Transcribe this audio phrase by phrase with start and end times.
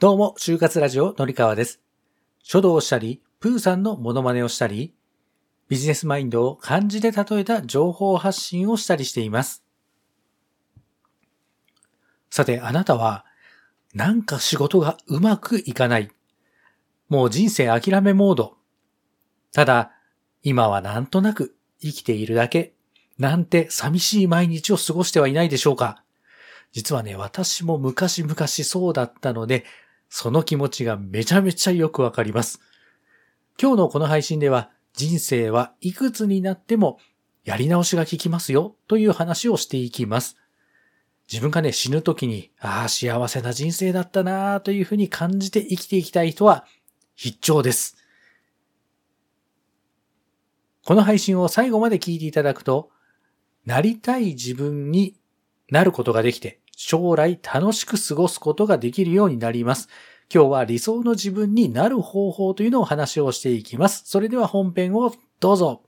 [0.00, 1.80] どうも、就活ラジオのりかわです。
[2.42, 4.92] 書道をしたり、プーさんのモノマネをしたり、
[5.68, 9.62] ビジネスマインドを漢字で例えた情報発信をしたりしています。
[12.28, 13.24] さて、あなたは、
[13.94, 16.10] なんか仕事がうまくいかない。
[17.08, 18.56] もう人生諦めモード。
[19.52, 19.92] ただ、
[20.42, 22.74] 今はなんとなく生きているだけ、
[23.16, 26.03] なんて寂しい毎日を過ごしてはいないでしょうか。
[26.74, 29.64] 実はね、私も昔々そうだったので、
[30.08, 32.60] その気持ちがめちゃめちゃよくわかります。
[33.62, 36.98] 今日のこの配信では、人生はいくつになっても
[37.44, 40.36] やり直しが効きますよという話をしていきます。
[41.30, 46.66] 自分がね、死ぬ時に、ああ、幸せな人生だったなというふうに感じて生きていきたい人は
[47.14, 47.96] 必聴です。
[50.84, 52.90] この配信を最後まで聞いていただくと、
[53.64, 55.16] なりたい自分に
[55.70, 59.88] なることができて、将来楽しく過ごすことができるようになります。
[60.32, 64.02] 今日は理想の自分になる方法というのを話をしていきます。
[64.06, 65.82] それでは本編をどうぞ。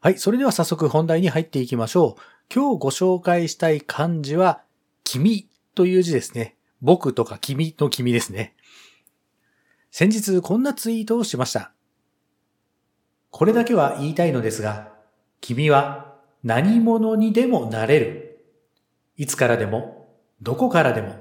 [0.00, 2.22] はい、それでは早速本題に入っていきましょう。
[2.54, 4.62] 今日ご紹介したい漢字は、
[5.02, 6.56] 君という字ですね。
[6.80, 8.54] 僕とか君の君ですね。
[9.90, 11.72] 先日こんなツイートをしました。
[13.30, 14.92] これだけは言いたいのですが、
[15.40, 16.07] 君は
[16.42, 18.44] 何者にでもなれる。
[19.16, 20.08] いつからでも、
[20.40, 21.16] どこからでも。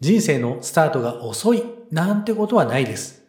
[0.00, 3.24] 人生のスタートが遅いなんてことはないです。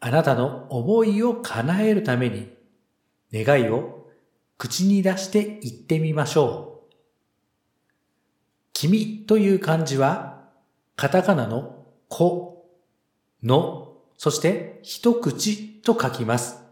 [0.00, 2.48] あなたの思いを叶えるために、
[3.32, 4.08] 願いを
[4.56, 6.94] 口に出して言ってみましょう。
[8.72, 10.48] 君という漢字は、
[10.96, 12.58] カタカナの子、
[13.42, 16.67] の、そして一口と書きます。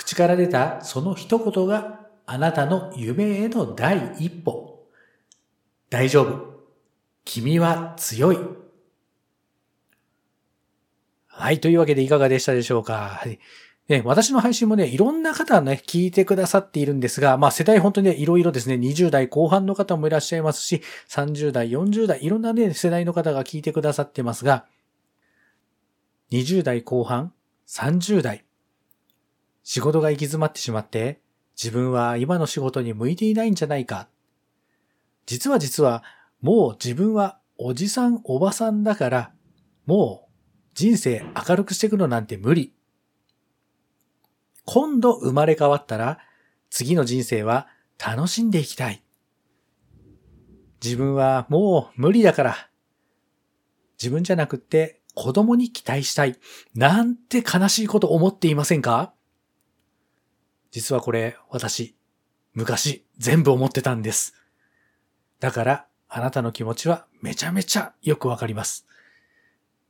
[0.00, 4.88] 口から出たその一言があなたの夢への第一歩。
[5.90, 6.60] 大丈夫。
[7.26, 8.38] 君は強い。
[11.26, 11.60] はい。
[11.60, 13.18] というわけでいかがでしたでしょうか。
[13.20, 13.38] はい。
[13.88, 24.64] ね、私の配信もね、いろんな方ね、聞いてくださっているんですが、まあ世代本当にね、いろいろですね、20代後半の方もいらっしゃいますし、30代、40代、いろんなね、世代の方が聞いてくださってますが、
[26.32, 27.34] 20代後半、
[27.68, 28.44] 30代、
[29.72, 31.20] 仕事が行き詰まってしまって、
[31.56, 34.08] 自分は今の仕事に向いていないんじゃないか。
[35.26, 36.02] 実は実は、
[36.40, 39.32] もう自分はおじさんおばさんだから、
[39.86, 40.30] もう
[40.74, 42.74] 人生明るくしていくのなんて無理。
[44.64, 46.18] 今度生まれ変わったら、
[46.68, 47.68] 次の人生は
[48.04, 49.04] 楽しんでいきたい。
[50.82, 52.56] 自分はもう無理だから、
[54.02, 56.34] 自分じゃなくって子供に期待したい。
[56.74, 59.14] なんて悲しいこと思っていませんか？
[60.70, 61.96] 実はこれ、私、
[62.52, 64.34] 昔、全部思ってたんです。
[65.40, 68.86] だから、あなたの気持ちはめちゃめちゃよくわかります。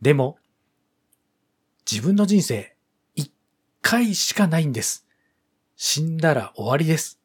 [0.01, 0.39] でも、
[1.91, 2.77] 自分の人生、
[3.15, 3.33] 一
[3.83, 5.07] 回しかないんです。
[5.77, 7.21] 死んだら終わりです。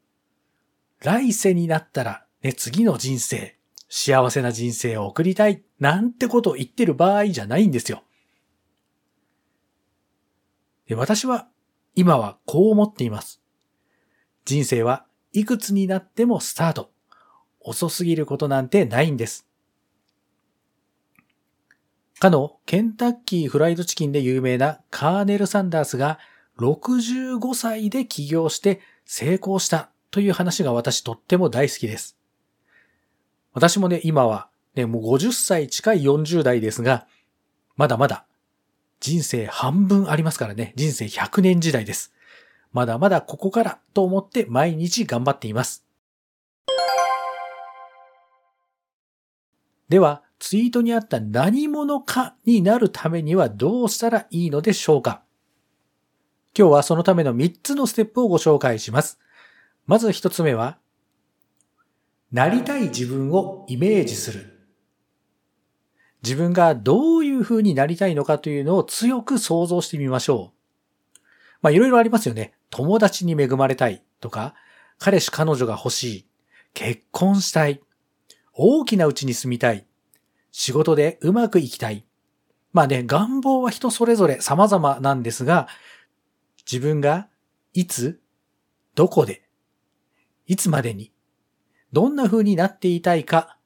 [1.02, 3.58] 来世になったら、ね、次の人生、
[3.90, 8.04] 幸せな人生を送りたい、なんてことを言ってる場合じゃないんですよ。
[10.88, 11.48] で私は、
[11.96, 13.42] 今はこう思っています。
[14.46, 16.92] 人生はいくつになってもスタート。
[17.60, 19.48] 遅すぎることなんてないんです。
[22.20, 26.20] かのケンタッキーフライドチキンで有名なカーネル・サンダースが
[26.60, 32.16] 65歳で起業して成功したという話が私とっても大好きです。
[33.54, 37.08] 私もね、今はね、もう50歳近い40代ですが、
[37.76, 38.26] まだまだ
[39.00, 42.15] 人生半分ありますからね、人生100年時代です。
[42.76, 45.86] まだまだここからと思って毎日頑張っています。
[49.88, 55.24] では、ツイートにあった何者かになるためにはどうしたらいいのでしょうか
[56.54, 59.20] 今日はそのための3つのステップをご紹介します。
[59.88, 60.78] まず1つ目は、
[62.34, 64.68] なりたい自分をイメージする。
[66.24, 70.56] 自分がどういう風になりたいのかというのを強く想像してみましょう。
[71.62, 72.55] まあいろいろありますよね。
[72.70, 74.56] 友達に恵まれたいとか、
[74.98, 76.28] 彼氏彼女が欲しい、
[76.74, 77.82] 結婚したい、
[78.54, 79.88] 大きな家に住みたい、
[80.52, 82.06] 仕事でうまくいきたい。
[82.74, 85.68] まあね、願望は人それぞれ様々なんですが、
[86.70, 87.28] 自分が
[87.74, 88.22] いつ、
[88.96, 89.48] どこで、
[90.48, 91.12] いつまでに、
[91.92, 93.58] どんな風になっていたいか、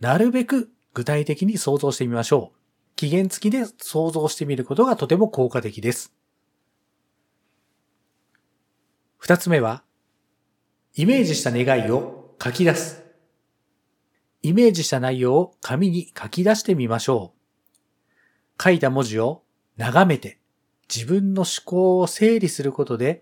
[0.00, 2.58] なるべく具体的に想像してみましょう。
[2.96, 6.15] 期限付きで想像してみることがとても効果的です。
[9.26, 9.82] 二つ目は、
[10.94, 13.02] イメージした願いを書き出す。
[14.42, 17.34] イメージした内容を紙に書き出してみましょ
[18.56, 18.62] う。
[18.62, 19.42] 書いた文字を
[19.78, 20.38] 眺めて
[20.88, 23.20] 自分の思考を整理することで、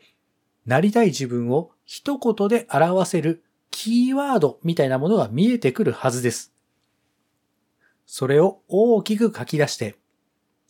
[0.67, 6.53] なりたい自分を一言で表せるキーワードみたいなものが見えてくるはずです。
[8.05, 9.97] それを大きく書き出して、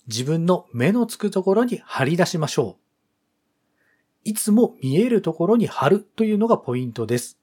[0.07, 2.84] 自分の目のつくところに貼り出しましょう。
[4.25, 7.38] いつも見えるところに貼るというのがポイントです。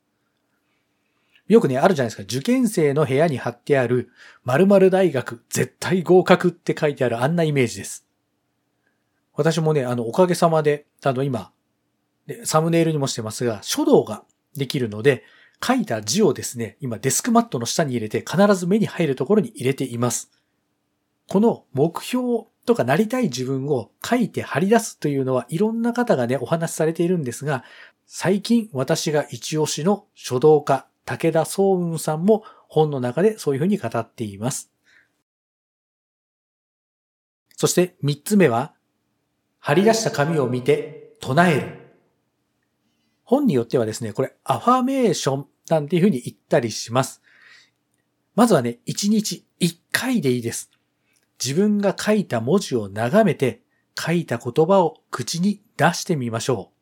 [1.47, 2.23] よくね、あるじゃないですか。
[2.23, 4.09] 受験生の部屋に貼ってある、
[4.45, 8.07] 〇〇大学絶対合格って書いてあるあんなイメージです。
[9.35, 11.51] 私もね、あの、おかげさまで、あの、今、
[12.45, 14.23] サムネイルにもしてますが、書道が
[14.55, 15.23] できるので、
[15.65, 20.31] 書いた字をですね、今デスクマットの下に入れて必ず目に入るところに入れています。
[21.27, 27.65] この目標とかなりたい自分を書いて貼り出すというのはいろんな方がね、お話しされているんですが、
[28.05, 34.71] 最近私が一押しの書道家、武田総雲さんも本の中でそういうふうに語っています。
[37.57, 38.73] そして三つ目は、
[39.59, 41.77] 貼り出した紙を見て唱える。
[43.25, 47.21] 本によってはですね、これアファメーションなんていうふうに言ったりします。
[48.33, 50.71] まずはね、一日一回でいいです。
[51.43, 53.61] 自分が書いた文字を眺めて、
[53.99, 56.81] 書いた言葉を口に出してみましょう。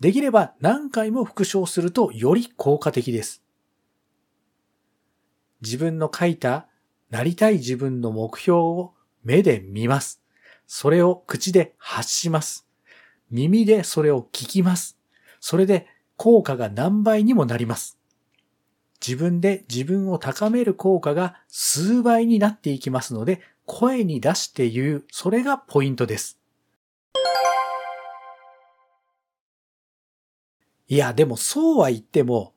[0.00, 3.42] できれば何回も復唱するとより効果的です。
[5.60, 6.68] 自分の書いた
[7.10, 8.94] なりたい自分の目標を
[9.24, 10.22] 目で見ます。
[10.66, 12.66] それを口で発します。
[13.30, 14.98] 耳でそれを聞きます。
[15.40, 15.86] それで
[16.16, 17.97] 効果が何倍にもなります。
[19.06, 26.40] 自分で自分を高める効果が数倍になっていきますので、声に出して言う、それがポイントです。
[30.88, 32.54] いや、でもそうは言っても、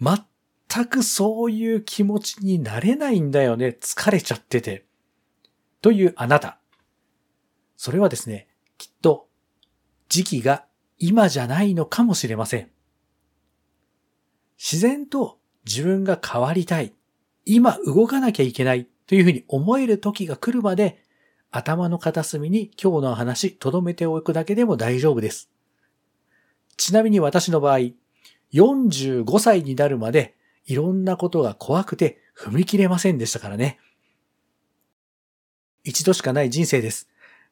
[0.00, 3.76] 全くそういう気持ちになれないんだよね。
[3.80, 4.86] 疲れちゃってて。
[5.82, 6.58] というあなた。
[7.76, 8.48] それはですね、
[8.78, 9.28] きっと
[10.08, 10.64] 時期が
[10.98, 12.70] 今じゃないのかもしれません。
[14.56, 16.94] 自然と自分が変わりたい、
[17.44, 21.02] 今動かなきゃいけないというふうに思える時が来るまで、
[21.50, 25.50] 頭の片隅に今日の話留めておくだけでも大丈夫です。
[26.76, 27.78] ちなみに私の場合、
[28.52, 30.34] 45歳になるまで
[30.66, 33.78] いろんなことが怖くて踏み切れませんでしたからね。
[35.84, 37.08] 一度しかない人生です。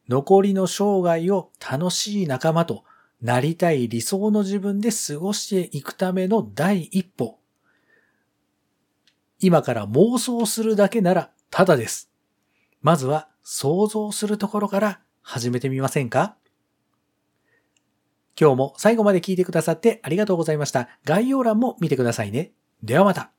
[0.08, 2.84] 残りの生涯を楽しい仲間と
[3.20, 7.41] なりたい理想の自分で過ごしていくための第一歩。
[9.44, 12.10] 今から妄想するだけならただです。
[12.80, 16.36] まずは想像するところから始めてみませんか？
[18.40, 20.88] 今日も最後まで聞いてくださってありがとうございました。
[21.04, 22.52] 概要欄も見てくださいね。
[22.84, 23.32] ではまた。